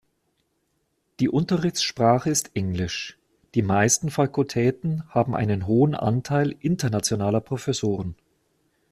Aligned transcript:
Die 1.19 1.29
Unterrichtssprache 1.29 2.31
ist 2.31 2.55
Englisch, 2.55 3.19
die 3.53 3.61
meisten 3.61 4.09
Fakultäten 4.09 5.07
haben 5.09 5.35
einen 5.35 5.67
hohen 5.67 5.93
Anteil 5.93 6.55
internationaler 6.59 7.39
Professoren. 7.39 8.15